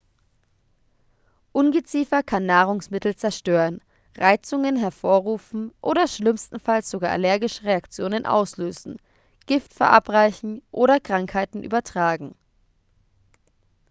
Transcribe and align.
ungeziefer 1.51 2.23
kann 2.23 2.47
nahrungsmittel 2.47 3.15
zerstören 3.15 3.81
reizungen 4.17 4.75
hervorrufen 4.75 5.71
oder 5.79 6.07
schlimmstenfalls 6.07 6.89
sogar 6.89 7.11
allergische 7.11 7.65
reaktionen 7.65 8.25
auslösen 8.25 8.97
gift 9.45 9.71
verabreichen 9.75 10.63
oder 10.71 10.99
krankheiten 10.99 11.61
übertragen 11.63 12.33